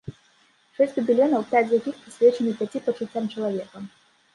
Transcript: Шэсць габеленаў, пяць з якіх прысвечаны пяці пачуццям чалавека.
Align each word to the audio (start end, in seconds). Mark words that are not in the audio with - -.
Шэсць 0.79 0.95
габеленаў, 1.01 1.47
пяць 1.53 1.63
з 1.69 1.75
якіх 1.83 1.95
прысвечаны 2.03 2.59
пяці 2.63 2.85
пачуццям 2.91 3.33
чалавека. 3.33 3.77